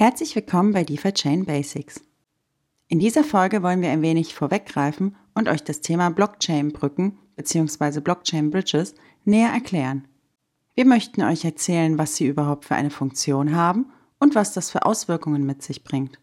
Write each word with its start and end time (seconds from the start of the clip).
Herzlich 0.00 0.34
willkommen 0.34 0.72
bei 0.72 0.82
DeFi 0.82 1.12
Chain 1.12 1.44
Basics. 1.44 2.00
In 2.88 3.00
dieser 3.00 3.22
Folge 3.22 3.62
wollen 3.62 3.82
wir 3.82 3.90
ein 3.90 4.00
wenig 4.00 4.34
vorweggreifen 4.34 5.14
und 5.34 5.46
euch 5.46 5.62
das 5.62 5.82
Thema 5.82 6.08
Blockchain-Brücken 6.08 7.18
bzw. 7.36 8.00
Blockchain-Bridges 8.00 8.94
näher 9.26 9.50
erklären. 9.50 10.08
Wir 10.74 10.86
möchten 10.86 11.22
euch 11.22 11.44
erzählen, 11.44 11.98
was 11.98 12.16
sie 12.16 12.28
überhaupt 12.28 12.64
für 12.64 12.76
eine 12.76 12.88
Funktion 12.88 13.54
haben 13.54 13.92
und 14.18 14.34
was 14.34 14.54
das 14.54 14.70
für 14.70 14.86
Auswirkungen 14.86 15.44
mit 15.44 15.62
sich 15.62 15.84
bringt. 15.84 16.18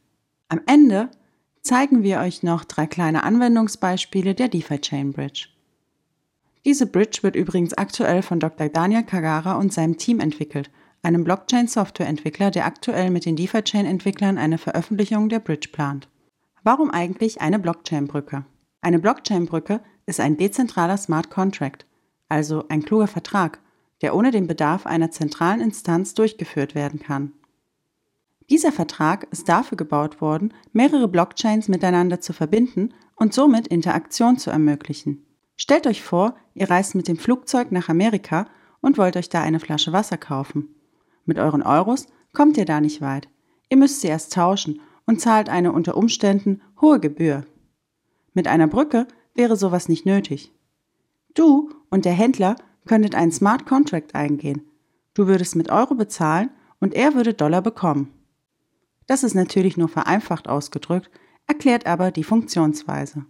Am 0.50 0.59
Ende 0.66 1.12
zeigen 1.62 2.02
wir 2.02 2.18
euch 2.21 2.41
noch 2.41 2.64
drei 2.64 2.88
kleine 2.88 3.21
Anwendungsbeispiele 3.21 4.34
der 4.34 4.48
DeFi 4.48 4.80
Chain 4.80 5.14
Bridge. 5.14 5.50
Diese 6.66 6.88
Bridge 6.88 7.20
wird 7.21 7.36
übrigens 7.36 7.75
aktuell 7.75 8.23
von 8.23 8.39
Dr. 8.39 8.70
Daniel 8.70 9.04
Kagara 9.04 9.54
und 9.54 9.71
seinem 9.71 10.00
Team 10.00 10.20
entwickelt, 10.20 10.71
einem 11.02 11.23
Blockchain-Software-Entwickler, 11.23 12.52
der 12.52 12.66
aktuell 12.66 13.09
mit 13.09 13.25
den 13.25 13.36
DeFi 13.36 13.61
Chain-Entwicklern 13.61 14.38
eine 14.38 14.57
Veröffentlichung 14.57 15.30
der 15.30 15.40
Bridge 15.40 15.70
plant. 15.71 16.09
Warum 16.63 16.91
eigentlich 16.91 17.41
eine 17.41 17.59
Blockchain-Brücke? 17.59 18.45
Eine 18.81 18.99
Blockchain-Brücke 18.99 19.81
ist 20.05 20.20
ein 20.20 20.38
dezentraler 20.38 20.98
Smart 20.98 21.30
Contract, 21.30 21.85
also 22.30 22.66
ein 22.70 22.84
kluger 22.84 23.07
Vertrag, 23.07 23.59
der 24.02 24.16
ohne 24.16 24.31
den 24.31 24.48
Bedarf 24.48 24.85
einer 24.85 25.12
zentralen 25.12 25.62
Instanz 25.62 26.13
durchgeführt 26.13 26.76
werden 26.76 26.99
kann. 26.99 27.34
Dieser 28.49 28.71
Vertrag 28.71 29.27
ist 29.32 29.49
dafür 29.49 29.77
gebaut 29.77 30.21
worden, 30.21 30.54
mehrere 30.71 31.07
Blockchains 31.07 31.68
miteinander 31.68 32.21
zu 32.21 32.32
verbinden 32.32 32.93
und 33.16 33.34
somit 33.34 33.68
Interaktion 33.68 34.38
zu 34.38 34.52
ermöglichen. 34.52 35.26
Stellt 35.57 35.88
euch 35.88 36.02
vor, 36.02 36.35
ihr 36.54 36.70
reist 36.70 36.95
mit 36.95 37.07
dem 37.07 37.18
Flugzeug 37.18 37.71
nach 37.71 37.90
Amerika 37.90 38.48
und 38.79 38.98
wollt 38.98 39.18
euch 39.18 39.27
da 39.27 39.41
eine 39.41 39.59
Flasche 39.59 39.91
Wasser 39.91 40.18
kaufen. 40.18 40.70
Mit 41.27 41.38
euren 41.38 41.62
Euros 41.62 42.08
kommt 42.34 42.58
ihr 42.58 42.66
da 42.66 42.81
nicht 42.81 43.02
weit. 43.02 43.27
Ihr 43.70 43.77
müsst 43.77 44.02
sie 44.02 44.08
erst 44.08 44.34
tauschen 44.34 44.81
und 45.05 45.22
zahlt 45.22 45.49
eine 45.49 45.72
unter 45.72 45.95
Umständen 45.95 46.62
hohe 46.81 46.99
Gebühr. 46.99 47.46
Mit 48.34 48.48
einer 48.48 48.68
Brücke 48.68 49.07
wäre 49.35 49.57
sowas 49.57 49.90
nicht 49.90 50.05
nötig. 50.05 50.51
Du 51.35 51.70
und 51.90 52.05
der 52.05 52.13
Händler 52.13 52.55
könntet 52.88 53.13
einen 53.13 53.32
Smart 53.32 53.66
Contract 53.66 54.16
eingehen. 54.16 54.62
Du 55.13 55.27
würdest 55.27 55.55
mit 55.55 55.70
Euro 55.70 55.96
bezahlen 55.96 56.49
und 56.79 56.93
er 56.93 57.13
würde 57.13 57.34
Dollar 57.34 57.62
bekommen. 57.62 58.12
Das 59.05 59.23
ist 59.23 59.34
natürlich 59.34 59.77
nur 59.77 59.90
vereinfacht 59.90 60.48
ausgedrückt, 60.48 61.10
erklärt 61.46 61.88
aber 61.88 62.12
die 62.12 62.23
Funktionsweise. 62.23 63.26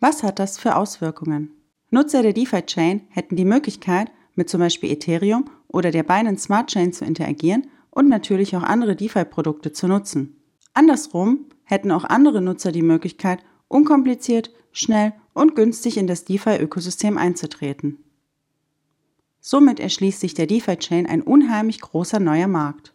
Was 0.00 0.22
hat 0.22 0.38
das 0.38 0.58
für 0.58 0.76
Auswirkungen? 0.76 1.50
Nutzer 1.90 2.22
der 2.22 2.32
DeFi-Chain 2.32 3.02
hätten 3.08 3.36
die 3.36 3.44
Möglichkeit, 3.44 4.10
mit 4.34 4.48
zum 4.48 4.60
Beispiel 4.60 4.90
Ethereum 4.90 5.44
oder 5.72 5.90
der 5.90 6.02
Binance 6.02 6.44
Smart 6.44 6.70
Chain 6.70 6.92
zu 6.92 7.04
interagieren 7.04 7.66
und 7.90 8.08
natürlich 8.08 8.56
auch 8.56 8.62
andere 8.62 8.96
DeFi-Produkte 8.96 9.72
zu 9.72 9.88
nutzen. 9.88 10.36
Andersrum 10.74 11.46
hätten 11.64 11.90
auch 11.90 12.04
andere 12.04 12.40
Nutzer 12.40 12.72
die 12.72 12.82
Möglichkeit, 12.82 13.40
unkompliziert, 13.68 14.50
schnell 14.72 15.12
und 15.34 15.54
günstig 15.54 15.96
in 15.96 16.06
das 16.06 16.24
DeFi-Ökosystem 16.24 17.18
einzutreten. 17.18 17.98
Somit 19.40 19.80
erschließt 19.80 20.20
sich 20.20 20.34
der 20.34 20.46
DeFi-Chain 20.46 21.06
ein 21.06 21.20
unheimlich 21.20 21.80
großer 21.80 22.20
neuer 22.20 22.46
Markt. 22.46 22.94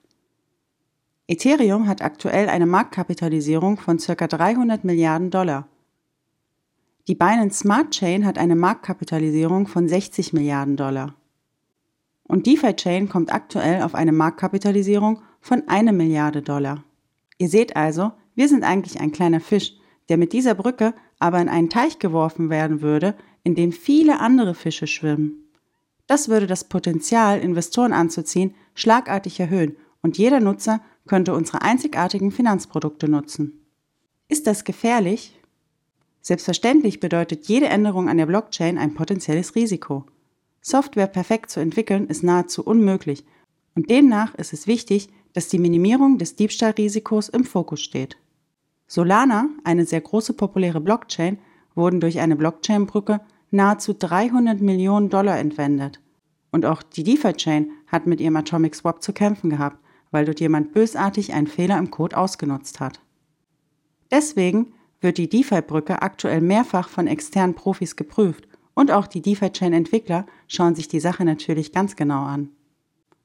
Ethereum 1.27 1.87
hat 1.87 2.01
aktuell 2.01 2.47
eine 2.47 2.65
Marktkapitalisierung 2.65 3.77
von 3.77 3.97
ca. 3.97 4.27
300 4.27 4.85
Milliarden 4.85 5.29
Dollar. 5.29 5.67
Die 7.09 7.15
Binance 7.15 7.59
Smart 7.59 7.91
Chain 7.91 8.25
hat 8.25 8.37
eine 8.37 8.55
Marktkapitalisierung 8.55 9.67
von 9.67 9.89
60 9.89 10.31
Milliarden 10.31 10.77
Dollar. 10.77 11.15
Und 12.27 12.45
DeFi 12.45 12.73
Chain 12.75 13.09
kommt 13.09 13.33
aktuell 13.33 13.81
auf 13.81 13.95
eine 13.95 14.11
Marktkapitalisierung 14.11 15.21
von 15.39 15.67
1 15.67 15.91
Milliarde 15.93 16.41
Dollar. 16.41 16.83
Ihr 17.37 17.49
seht 17.49 17.75
also, 17.75 18.11
wir 18.35 18.47
sind 18.49 18.63
eigentlich 18.63 18.99
ein 18.99 19.11
kleiner 19.11 19.39
Fisch, 19.39 19.73
der 20.09 20.17
mit 20.17 20.33
dieser 20.33 20.55
Brücke 20.55 20.93
aber 21.19 21.41
in 21.41 21.49
einen 21.49 21.69
Teich 21.69 21.99
geworfen 21.99 22.49
werden 22.49 22.81
würde, 22.81 23.15
in 23.43 23.55
dem 23.55 23.71
viele 23.71 24.19
andere 24.19 24.53
Fische 24.53 24.87
schwimmen. 24.87 25.43
Das 26.05 26.29
würde 26.29 26.47
das 26.47 26.65
Potenzial, 26.65 27.39
Investoren 27.39 27.93
anzuziehen, 27.93 28.55
schlagartig 28.75 29.39
erhöhen 29.39 29.75
und 30.01 30.17
jeder 30.17 30.39
Nutzer 30.39 30.81
könnte 31.07 31.33
unsere 31.33 31.61
einzigartigen 31.61 32.31
Finanzprodukte 32.31 33.09
nutzen. 33.09 33.65
Ist 34.27 34.47
das 34.47 34.63
gefährlich? 34.63 35.39
Selbstverständlich 36.21 36.99
bedeutet 36.99 37.47
jede 37.47 37.67
Änderung 37.67 38.09
an 38.09 38.17
der 38.17 38.25
Blockchain 38.25 38.77
ein 38.77 38.93
potenzielles 38.93 39.55
Risiko. 39.55 40.05
Software 40.67 41.07
perfekt 41.07 41.49
zu 41.49 41.61
entwickeln 41.61 42.07
ist 42.07 42.23
nahezu 42.23 42.61
unmöglich 42.61 43.23
und 43.75 43.89
demnach 43.89 44.35
ist 44.35 44.51
es 44.51 44.67
wichtig, 44.67 45.07
dass 45.31 45.47
die 45.47 45.59
Minimierung 45.59 46.17
des 46.17 46.35
Diebstahlrisikos 46.35 47.29
im 47.29 47.45
Fokus 47.45 47.79
steht. 47.79 48.17
Solana, 48.85 49.47
eine 49.63 49.85
sehr 49.85 50.01
große 50.01 50.33
populäre 50.33 50.81
Blockchain, 50.81 51.39
wurden 51.73 52.01
durch 52.01 52.19
eine 52.19 52.35
Blockchain-Brücke 52.35 53.21
nahezu 53.49 53.93
300 53.93 54.59
Millionen 54.59 55.07
Dollar 55.09 55.39
entwendet. 55.39 56.01
Und 56.51 56.65
auch 56.65 56.83
die 56.83 57.03
DeFi-Chain 57.03 57.71
hat 57.87 58.05
mit 58.05 58.19
ihrem 58.19 58.35
Atomic 58.35 58.75
Swap 58.75 59.01
zu 59.01 59.13
kämpfen 59.13 59.49
gehabt, 59.49 59.79
weil 60.11 60.25
dort 60.25 60.41
jemand 60.41 60.73
bösartig 60.73 61.31
einen 61.31 61.47
Fehler 61.47 61.77
im 61.77 61.91
Code 61.91 62.17
ausgenutzt 62.17 62.81
hat. 62.81 62.99
Deswegen 64.11 64.73
wird 64.99 65.17
die 65.17 65.29
DeFi-Brücke 65.29 66.01
aktuell 66.01 66.41
mehrfach 66.41 66.89
von 66.89 67.07
externen 67.07 67.55
Profis 67.55 67.95
geprüft 67.95 68.49
und 68.77 68.91
auch 68.91 69.07
die 69.07 69.23
DeFi-Chain-Entwickler 69.23 70.27
schauen 70.47 70.75
sich 70.75 70.87
die 70.87 70.99
Sache 70.99 71.25
natürlich 71.25 71.71
ganz 71.71 71.95
genau 71.95 72.21
an. 72.21 72.49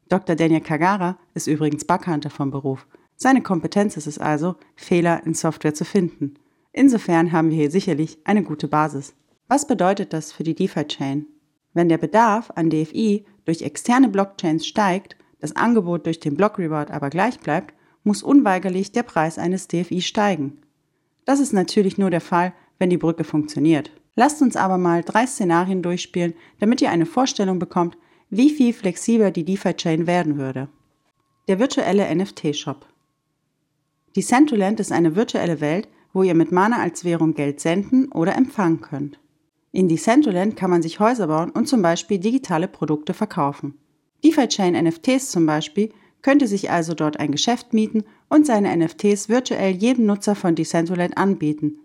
Dr. 0.09 0.35
Daniel 0.35 0.63
Kagara 0.63 1.19
ist 1.35 1.47
übrigens 1.47 1.85
Bughunter 1.85 2.31
vom 2.31 2.51
Beruf. 2.51 2.87
Seine 3.17 3.43
Kompetenz 3.43 3.99
ist 3.99 4.07
es 4.07 4.17
also, 4.17 4.57
Fehler 4.77 5.27
in 5.27 5.35
Software 5.35 5.75
zu 5.75 5.85
finden. 5.85 6.37
Insofern 6.73 7.33
haben 7.33 7.51
wir 7.51 7.59
hier 7.59 7.71
sicherlich 7.71 8.17
eine 8.25 8.43
gute 8.43 8.67
Basis. 8.67 9.15
Was 9.47 9.67
bedeutet 9.67 10.15
das 10.15 10.33
für 10.33 10.43
die 10.43 10.55
DeFi-Chain? 10.55 11.27
Wenn 11.75 11.91
der 11.91 11.99
Bedarf 11.99 12.51
an 12.55 12.71
DFI 12.71 13.27
durch 13.45 13.61
externe 13.61 14.09
Blockchains 14.09 14.67
steigt, 14.67 15.17
das 15.39 15.55
Angebot 15.55 16.07
durch 16.07 16.19
den 16.19 16.35
Block 16.35 16.59
Reward 16.59 16.91
aber 16.91 17.11
gleich 17.11 17.39
bleibt, 17.39 17.75
muss 18.05 18.23
unweigerlich 18.23 18.93
der 18.93 19.03
Preis 19.03 19.37
eines 19.37 19.69
DFI 19.69 20.01
steigen. 20.01 20.63
Das 21.27 21.41
ist 21.41 21.53
natürlich 21.53 21.99
nur 21.99 22.09
der 22.09 22.23
Fall, 22.23 22.55
wenn 22.79 22.89
die 22.89 22.97
Brücke 22.97 23.25
funktioniert. 23.25 23.91
Lasst 24.15 24.43
uns 24.43 24.57
aber 24.57 24.79
mal 24.79 25.03
drei 25.03 25.27
Szenarien 25.27 25.83
durchspielen, 25.83 26.35
damit 26.59 26.83
ihr 26.83 26.91
eine 26.91 27.07
Vorstellung 27.07 27.59
bekommt, 27.59 27.97
wie 28.29 28.51
viel 28.51 28.73
flexibler 28.73 29.31
die 29.31 29.45
DeFi-Chain 29.45 30.07
werden 30.07 30.39
würde. 30.39 30.69
Der 31.49 31.59
virtuelle 31.59 32.15
NFT-Shop. 32.15 32.87
Decentraland 34.17 34.81
ist 34.81 34.93
eine 34.93 35.17
virtuelle 35.17 35.61
Welt, 35.61 35.89
wo 36.13 36.23
ihr 36.23 36.35
mit 36.35 36.53
Mana 36.53 36.81
als 36.81 37.05
Währung 37.05 37.35
Geld 37.35 37.61
senden 37.61 38.13
oder 38.13 38.37
empfangen 38.37 38.81
könnt. 38.83 39.19
In 39.73 39.89
Decentraland 39.89 40.57
kann 40.57 40.71
man 40.71 40.83
sich 40.83 41.01
Häuser 41.01 41.29
bauen 41.29 41.51
und 41.51 41.67
zum 41.67 41.81
Beispiel 41.81 42.19
digitale 42.19 42.69
Produkte 42.69 43.15
verkaufen. 43.15 43.79
DeFi-Chain 44.23 44.75
NFTs 44.85 45.31
zum 45.31 45.47
Beispiel 45.47 45.93
könnte 46.21 46.47
sich 46.47 46.71
also 46.71 46.95
dort 46.95 47.19
ein 47.19 47.33
Geschäft 47.33 47.73
mieten 47.73 48.05
und 48.29 48.47
seine 48.47 48.77
NFTs 48.77 49.29
virtuell 49.29 49.73
jedem 49.73 50.07
Nutzer 50.07 50.35
von 50.35 50.55
Decentraland 50.55 51.17
anbieten. 51.17 51.79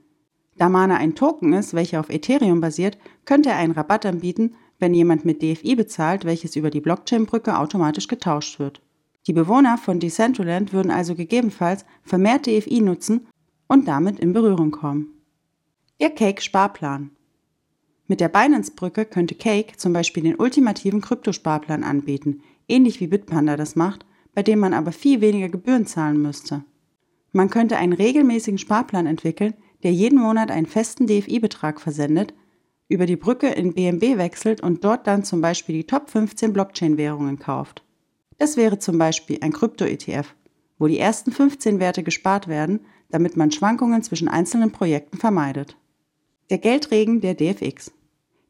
Da 0.57 0.69
Mana 0.69 0.97
ein 0.97 1.15
Token 1.15 1.53
ist, 1.53 1.73
welcher 1.73 1.99
auf 1.99 2.09
Ethereum 2.09 2.61
basiert, 2.61 2.97
könnte 3.25 3.49
er 3.49 3.57
einen 3.57 3.73
Rabatt 3.73 4.05
anbieten, 4.05 4.55
wenn 4.79 4.93
jemand 4.93 5.25
mit 5.25 5.41
DFI 5.41 5.75
bezahlt, 5.75 6.25
welches 6.25 6.55
über 6.55 6.69
die 6.69 6.81
Blockchain-Brücke 6.81 7.57
automatisch 7.57 8.07
getauscht 8.07 8.59
wird. 8.59 8.81
Die 9.27 9.33
Bewohner 9.33 9.77
von 9.77 9.99
Decentraland 9.99 10.73
würden 10.73 10.91
also 10.91 11.13
gegebenenfalls 11.13 11.85
vermehrt 12.03 12.47
DFI 12.47 12.81
nutzen 12.81 13.27
und 13.67 13.87
damit 13.87 14.19
in 14.19 14.33
Berührung 14.33 14.71
kommen. 14.71 15.07
Ihr 15.99 16.11
Cake-Sparplan. 16.11 17.11
Mit 18.07 18.21
der 18.21 18.29
Binance-Brücke 18.29 19.05
könnte 19.05 19.35
Cake 19.35 19.75
zum 19.75 19.93
Beispiel 19.93 20.23
den 20.23 20.39
ultimativen 20.39 21.01
Kryptosparplan 21.01 21.83
anbieten, 21.83 22.41
ähnlich 22.67 23.01
wie 23.01 23.07
Bitpanda 23.07 23.57
das 23.57 23.75
macht, 23.75 24.05
bei 24.33 24.43
dem 24.43 24.59
man 24.59 24.73
aber 24.73 24.91
viel 24.91 25.19
weniger 25.19 25.49
Gebühren 25.49 25.85
zahlen 25.85 26.21
müsste. 26.21 26.63
Man 27.33 27.49
könnte 27.49 27.77
einen 27.77 27.93
regelmäßigen 27.93 28.57
Sparplan 28.57 29.07
entwickeln, 29.07 29.55
der 29.83 29.91
jeden 29.91 30.19
Monat 30.19 30.51
einen 30.51 30.65
festen 30.65 31.07
DFI-Betrag 31.07 31.79
versendet, 31.79 32.33
über 32.89 33.05
die 33.05 33.15
Brücke 33.15 33.47
in 33.47 33.73
BNB 33.73 34.17
wechselt 34.17 34.61
und 34.61 34.83
dort 34.83 35.07
dann 35.07 35.23
zum 35.23 35.41
Beispiel 35.41 35.75
die 35.75 35.87
Top 35.87 36.09
15 36.09 36.53
Blockchain-Währungen 36.53 37.37
kauft. 37.39 37.83
Das 38.37 38.55
wäre 38.55 38.79
zum 38.79 38.97
Beispiel 38.97 39.39
ein 39.41 39.51
Krypto-ETF, 39.51 40.33
wo 40.79 40.87
die 40.87 40.99
ersten 40.99 41.31
15 41.31 41.79
Werte 41.79 42.03
gespart 42.03 42.47
werden, 42.47 42.81
damit 43.09 43.35
man 43.35 43.51
Schwankungen 43.51 44.03
zwischen 44.03 44.27
einzelnen 44.27 44.71
Projekten 44.71 45.17
vermeidet. 45.17 45.75
Der 46.49 46.59
Geldregen 46.59 47.19
der 47.19 47.35
DFX. 47.35 47.91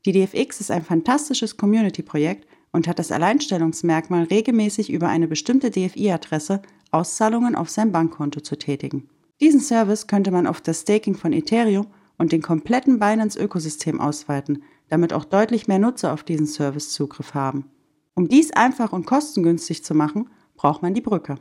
Die 0.06 0.12
DFX 0.12 0.62
ist 0.62 0.72
ein 0.72 0.84
fantastisches 0.84 1.58
Community-Projekt 1.58 2.48
und 2.72 2.88
hat 2.88 3.00
das 3.00 3.12
Alleinstellungsmerkmal, 3.12 4.26
regelmäßig 4.26 4.92
über 4.92 5.10
eine 5.10 5.28
bestimmte 5.28 5.72
DFI-Adresse 5.72 6.62
Auszahlungen 6.92 7.56
auf 7.56 7.70
sein 7.70 7.92
Bankkonto 7.92 8.40
zu 8.42 8.58
tätigen. 8.58 9.10
Diesen 9.40 9.60
Service 9.60 10.08
könnte 10.08 10.32
man 10.32 10.48
auf 10.48 10.62
das 10.62 10.82
Staking 10.82 11.16
von 11.16 11.34
Ethereum 11.34 11.88
und 12.18 12.32
den 12.32 12.42
kompletten 12.42 13.00
Binance-Ökosystem 13.00 14.02
ausweiten, 14.02 14.64
damit 14.90 15.14
auch 15.14 15.26
deutlich 15.26 15.68
mehr 15.68 15.80
Nutzer 15.80 16.14
auf 16.14 16.24
diesen 16.24 16.48
Service 16.48 16.92
Zugriff 16.92 17.34
haben. 17.34 17.70
Um 18.16 18.28
dies 18.28 18.52
einfach 18.52 18.94
und 18.94 19.06
kostengünstig 19.06 19.84
zu 19.84 19.94
machen, 19.94 20.30
braucht 20.56 20.82
man 20.82 20.96
die 20.96 21.02
Brücke. 21.02 21.36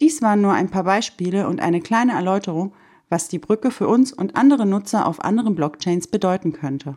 Dies 0.00 0.22
waren 0.22 0.40
nur 0.40 0.52
ein 0.52 0.70
paar 0.70 0.84
Beispiele 0.84 1.48
und 1.48 1.60
eine 1.60 1.80
kleine 1.80 2.12
Erläuterung, 2.12 2.72
was 3.08 3.28
die 3.28 3.38
Brücke 3.38 3.70
für 3.70 3.88
uns 3.88 4.12
und 4.12 4.36
andere 4.36 4.66
Nutzer 4.66 5.06
auf 5.06 5.24
anderen 5.24 5.54
Blockchains 5.54 6.06
bedeuten 6.06 6.52
könnte. 6.52 6.96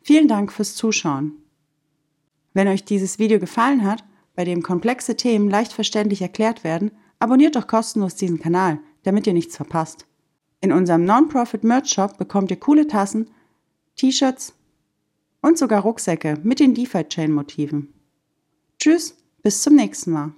Vielen 0.00 0.28
Dank 0.28 0.52
fürs 0.52 0.76
Zuschauen. 0.76 1.32
Wenn 2.54 2.68
euch 2.68 2.84
dieses 2.84 3.18
Video 3.18 3.40
gefallen 3.40 3.84
hat, 3.84 4.04
bei 4.34 4.44
dem 4.44 4.62
komplexe 4.62 5.16
Themen 5.16 5.50
leicht 5.50 5.72
verständlich 5.72 6.22
erklärt 6.22 6.62
werden, 6.62 6.92
abonniert 7.18 7.56
doch 7.56 7.66
kostenlos 7.66 8.14
diesen 8.14 8.38
Kanal, 8.38 8.78
damit 9.06 9.26
ihr 9.26 9.32
nichts 9.32 9.56
verpasst. 9.56 10.06
In 10.60 10.72
unserem 10.72 11.04
Non-Profit 11.04 11.64
Merch 11.64 11.90
Shop 11.90 12.18
bekommt 12.18 12.50
ihr 12.50 12.58
coole 12.58 12.86
Tassen, 12.86 13.30
T-Shirts 13.96 14.54
und 15.42 15.56
sogar 15.56 15.82
Rucksäcke 15.82 16.38
mit 16.42 16.58
den 16.58 16.74
DeFi-Chain-Motiven. 16.74 17.94
Tschüss, 18.78 19.16
bis 19.42 19.62
zum 19.62 19.76
nächsten 19.76 20.10
Mal. 20.10 20.32